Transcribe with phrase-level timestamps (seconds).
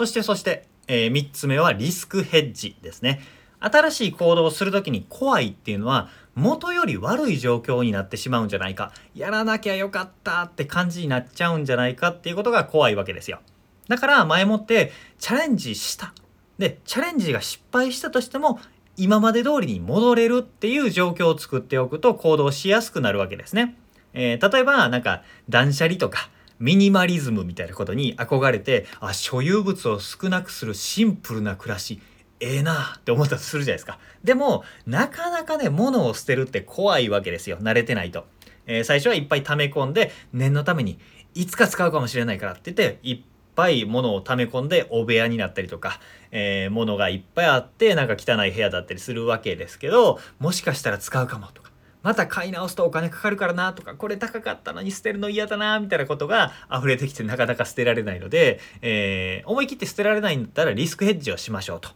[0.00, 3.20] そしてそして、えー、3つ目はリスクヘッジですね。
[3.58, 8.92] 新しい行動をするときに怖いっていうのは元より悪い状況になってしまうんじゃないか。
[9.14, 13.40] やらなきゃよかったって感じになっちゃうんじゃないかっていうことが怖いわけですよ。
[13.88, 16.14] だから前もってチャレンジした。
[16.56, 18.58] でチャレンジが失敗したとしても
[18.96, 23.76] 今まで通りに戻れるっていう状況を作っておくと行動しやすくなるわけですね、
[24.14, 26.30] えー、例えばなんか断捨離とか
[26.60, 32.00] ミニマリズムみたいなことに憧れてあ所有物を少なくするシンプルな暮らし
[32.40, 33.98] ええなって思ったとするじゃないですか。
[34.24, 37.58] でも、なかなかね、物を捨てるって怖いわけですよ。
[37.58, 38.26] 慣れてないと。
[38.66, 40.98] えー、最初はいっぱい溜め込んで、念のために、
[41.34, 43.20] いつか使うかもしれないからって言って、いっ
[43.54, 46.00] ぱい物を溜め込んで、お部屋になったりとか、
[46.30, 51.69] えー、物がいっぱいあって、なんか汚い部屋だったりするわけですけど、もしかしたら使うかもとか。
[52.02, 61.90] また買い直すとお金かかるからなとか、これ高かったのに捨てるの嫌だなみたいなことが溢れてきてなかなか捨てられないので、えー、思い切って捨てられないんだったらリスクヘッジをしましょうと。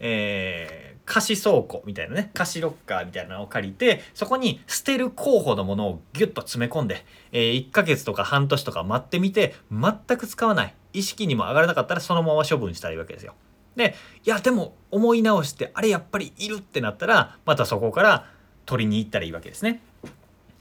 [0.00, 10.74] えー、貸し倉庫みたいなね、貸しロッカーみたいなのを借りて、そこに捨てる候補のものをギュッと詰め込んで、えー、1ヶ月とか半年とか待ってみて、全く使わない。
[10.92, 13.34] 意識にも上がらなかったらそのまま処分したいわけですよ。
[13.76, 18.26] で、いや、でも思い直して、あれやっぱりいるってなったら、またそこから
[18.68, 19.80] 取りに行ったらいいわけですね。
[20.04, 20.08] っ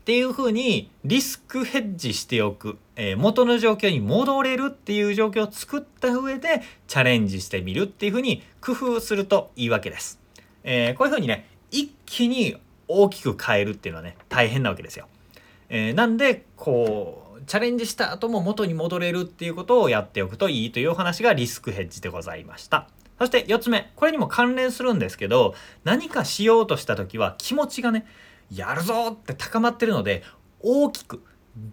[0.05, 10.21] ていうふうにリスクヘッジしておく、えー、元の状況に戻れるっていう状況を作った上でチャレンジしてみるっていうふうに工夫するといいわけです。
[10.63, 12.55] えー、こういうふうにね一気に
[12.87, 15.09] 大きく変えるっていうのはね大変なわけですよ。
[15.67, 22.87] えー、なんでこうチャレンジした後も元に戻れるっていうことをやっておくといいというお話がリスクヘッジでございました。
[23.19, 28.05] そして4つ目これにも関連するんですけど何かしようとした時は気持ちがね
[28.53, 30.23] やるぞって高まってるので
[30.59, 31.23] 大きく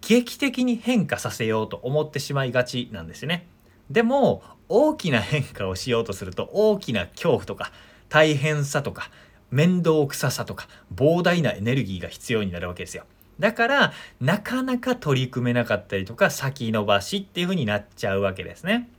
[0.01, 3.47] 劇的に変化させようと思ってしまいがちなんですね。
[3.89, 7.71] でも大きな変化をしようとすると大きな恐怖とか
[8.09, 9.11] 大変さとか
[9.51, 13.05] 面倒くささとか膨大なエネルギーが必要になるわけですよ。
[13.39, 18.89] だからなかなか取り組めなかったりとか先延ばしっていう風になっちゃうわけですね。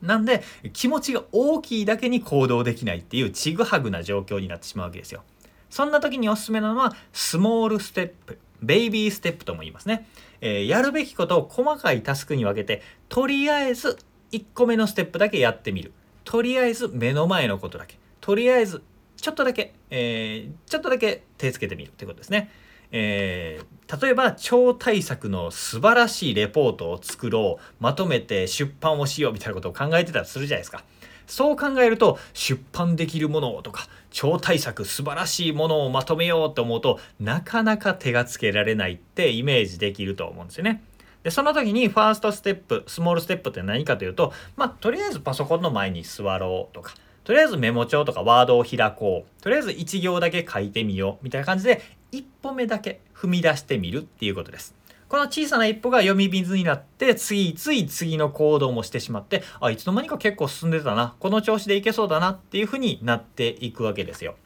[0.00, 5.22] なんで気持ちが大きいだけに行動できないっていうちぐはぐな状況になってしまうわけですよ。
[5.70, 10.06] そんな時におすすめなのはスモールステップベイビーステップとも言いますね、
[10.40, 13.98] えー、やるべきことを細かいタスクに分けてとりあえず
[14.32, 15.92] 1個目のステップだけやってみる
[16.24, 18.82] とりあえず目の前のことだけとりあえず
[19.16, 22.50] ちょっとだけ、えー、ちょっとだけ手つけてみるってことですね。
[22.92, 30.84] えー、例えば超大作の素晴らしいレポートを作ろうまとめて出版をしようみたいなことを考えてたとするじゃないですか。
[31.26, 40.82] そう考えると出版できるものとか超大作素晴らしいものをまとめようって思うとなかなか手がつけられないってイメージできると思うんですよね。
[41.22, 46.94] でその時にファーストステップスモールステップって何かというとまあとりあえずパソコンの前に座ろうとか
[47.24, 54.74] とりあえずメモ帳とかワードを開こうとりあえず1行だけ書いてみようみたいな感じで一歩目だけ踏み出してみるっていうことです。
[55.08, 64.36] この小さな一歩が呼び水になってついつい次の行動もしてしまってあ、いつの間にか結構進んでたなこの調子でいけそうだなっていうふうになっていくわけですよ。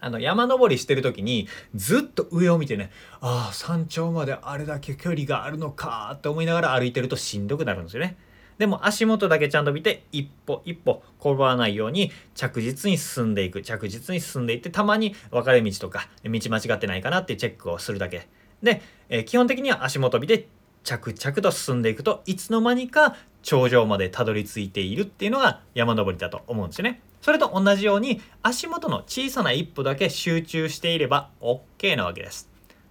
[0.00, 2.90] あの山登りしてる時にずっと上を見てね
[3.22, 8.18] ああ山頂まであれだけ距離があるのかって思いながら歩いてるとしんどくなるんですよね。
[8.58, 18.28] でも足元だけちゃんと見て一歩一歩転ばないように着実に進んでいく着実に進んでいってたまに分かれ道とか道間違ってないかなってチェックをするだけ
[18.62, 20.46] で、えー、基本的には足元日で
[20.84, 27.00] 着々と進んでいくといつの間にか頂上までたどり着いているっていうのが山登りだと思うんですよね。
[27.20, 32.50] それと同じように足元の小さな一歩だけ集中していれば OK なわけです。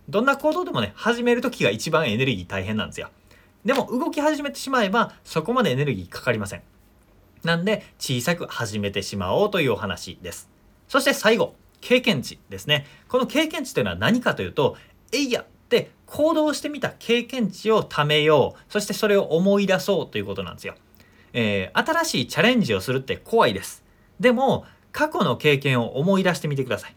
[0.10, 3.10] どんな行動でもね、始める時が一番エネルギー大変なんですよ。
[3.66, 6.62] でも動き始めてしまえばそこまでエネルギーかかりません。
[7.44, 10.50] なんで小さく始めてしまおうというお話です。
[10.88, 12.86] そして最後、経験値ですね。
[13.10, 14.78] この経験値というのは何かというと、
[15.12, 20.76] えいやって行動してみた経験値を貯めようそしてそれを思い出そうということなんですよ、
[21.34, 23.84] えー、新しいチャレンジをするって怖いです
[24.20, 26.96] でも過去の経験を思い出してみてください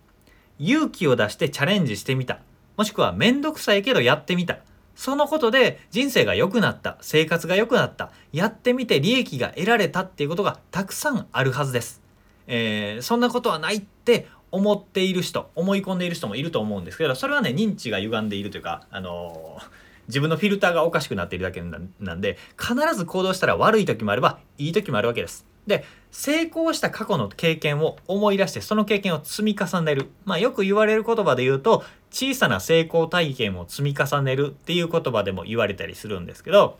[0.58, 2.40] 勇気を出してチャレンジしてみた
[2.76, 4.58] もしくはめんどくさいけどやってみた
[4.96, 12.02] そのことで人生が良くなった生活が良くなったやってみて利益が得られたっていうことがたくさんあるはずです、
[12.48, 19.62] えー、そんなことはないって思っている人思い込んでいる人もいると思うんですけどそれはね認知が歪んでいるというかあのー、
[20.08, 25.55] 自分のフィルターがおかしくなっているだけなんで必ず行動したら悪い時もあればいい時もあるわけです。
[25.66, 30.10] で成功した過去の経験を思い出してその経験を積み重ねる。
[30.24, 36.78] まあよく言われる言葉で言うと小さな成功体験を積み重ねるっていう言葉でも言われたりするんですけど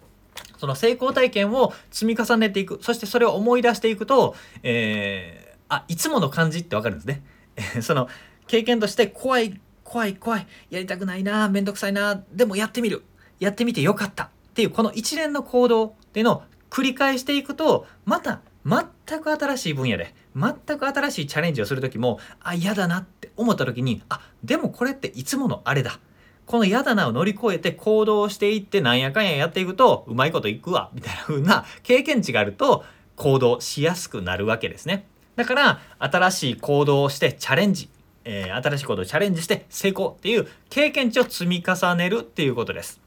[0.58, 2.78] その成功体験を積み重ねていく。
[2.82, 7.22] そしてそれを思い出していくと、えー、あいつもの感じってわかるんですね。
[7.82, 8.08] その
[8.46, 13.02] 経験として怖い怖い怖いやりたくないなめんどくさいなでもやってみる。
[13.38, 26.00] やってみてよかったっていうこの一連の行動っていうのを繰り返していくとまた全く新しい分野で全く新しいチャレンジをする時もあ嫌だなって思った時にあでもこれっていつものあれだ
[26.46, 32.84] この嫌だなを乗り越えて行動していってなんやかんややっていくとうまいこといくわみたいな風な経験値があると
[33.16, 35.06] 行動しやすくなるわけですね。
[35.36, 37.88] だから新しい行動をしてチャレンジ、
[38.24, 43.00] えー、新しい行動をチャレンジして成功っていう経験値を積み重ねるっていうことです。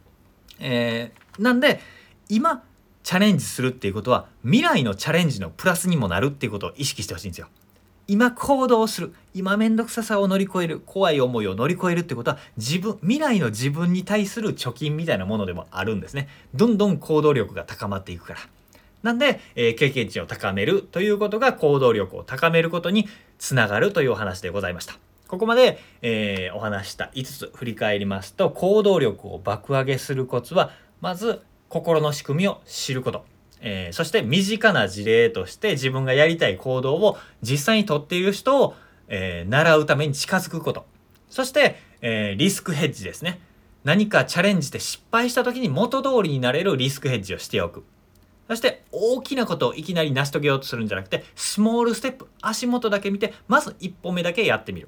[0.60, 1.80] えー、なんで
[2.28, 2.64] 今
[3.04, 7.48] チャレンジするっていうことは未来のチャレンジのプラスにもなるっていうことを意識してほしいんですよ。
[8.08, 16.28] 今行動する今面倒くささを乗り越える怖い思いを乗り越えるってことは自分未来の自分に対する貯金みたいなものでもあるんですね。
[16.56, 18.40] どんどん行動力が高まっていくから。
[19.04, 23.08] なんで、えー、経験値を高めるということが行動力を高めることに
[23.38, 24.96] つながるというお話でございました。
[25.28, 33.24] ここまで、えー、お話した5つ振り返りますと行動力を爆上げするコツはまず心の仕組みを知ること
[33.62, 38.76] えー、そして身近な事例として自分がやりたい行動を実際にとっている人を、
[39.08, 40.86] えー、習うために近づくこと。
[41.30, 43.40] そして、えー、リスクヘッジですね。
[43.84, 47.84] 何かチャレンジで失敗した時に元通りになれるリスクヘッジをしておく。
[48.48, 54.88] そして大きなことをいきなり成し遂げようとするんじゃなくて、スモールステップ、足元だけ見て、まず一歩目だけやってみる。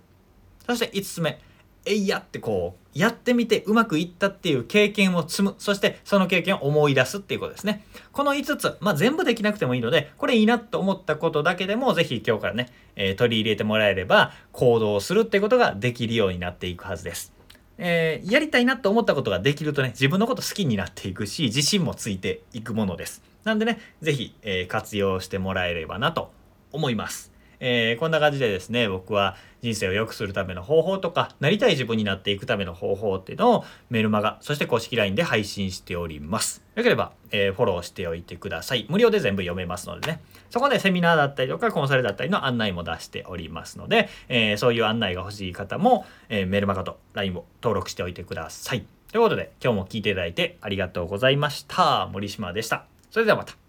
[0.66, 1.40] そして5つ目、
[1.86, 5.56] えいやってこうやってみてうまくいったっていう経験を積む。
[5.58, 7.86] そしてその経験を思い出すっていうことですね。
[8.12, 17.34] この5つ、まあ、全部できなくてもいいのでこれいいなと思ったことだけでもぜひ今日からね、えー、取り入れてもらえれば行動するってことができるようになっていくはずです。
[17.78, 23.24] えー、やりたいなと思ったことができるとね自分のこと好きになっていくし自信もついていくものです。
[23.44, 26.32] なんでね是非、えー、活用してもらえればなと
[26.72, 27.31] 思います。
[27.62, 36.64] えー、こんな感じでですね僕は人生を良くするための方法とかなりたい自分になっていくための方法っていうのをメルマガそして公式 LINE で配信しております。
[36.76, 38.88] よければ、えー、フォローしておいてください。
[38.90, 40.22] 無料で全部読めますのでね。
[40.50, 48.86] そこでセミナーだったりとかコンサルだったりの案内も出しておりますので、えー、そういう案内が欲しい方も、えメルマガと LINE を登録しておいてください。
[49.12, 52.10] ということで今日も聞いていただいてありがとうございました。
[52.12, 52.86] 森島でした。
[53.12, 53.61] それではまた。